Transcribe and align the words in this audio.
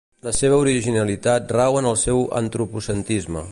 La 0.27 0.31
seva 0.35 0.55
originalitat 0.61 1.53
rau 1.57 1.79
en 1.83 1.91
el 1.91 2.01
seu 2.07 2.25
antropocentrisme. 2.43 3.49